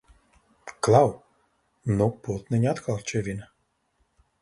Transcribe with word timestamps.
Klau! 0.87 1.11
Nu 2.01 2.09
putniņi 2.29 2.73
atkal 2.75 3.01
čivina! 3.13 3.51